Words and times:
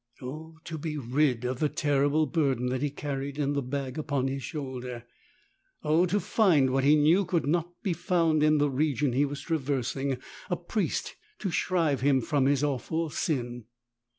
O 0.19 0.57
to 0.63 0.79
be 0.79 0.97
rid 0.97 1.45
of 1.45 1.59
the 1.59 1.69
terrible 1.69 2.25
burden 2.25 2.69
that 2.69 2.81
he 2.81 2.89
carried 2.89 3.37
in 3.37 3.53
the 3.53 3.61
bag 3.61 3.99
upon 3.99 4.27
his 4.27 4.41
shoulder! 4.41 5.03
O 5.83 6.07
to 6.07 6.19
find, 6.19 6.71
what 6.71 6.83
he 6.83 6.95
knew 6.95 7.23
could 7.23 7.45
not 7.45 7.71
be 7.83 7.93
found 7.93 8.41
in 8.41 8.57
the 8.57 8.71
region 8.71 9.13
he 9.13 9.25
was 9.25 9.41
traversing, 9.41 10.17
a 10.49 10.55
priest 10.57 11.15
to 11.37 11.51
shrive 11.51 12.01
him 12.01 12.19
from 12.19 12.47
his 12.47 12.63
awful 12.63 13.11
sin 13.11 13.65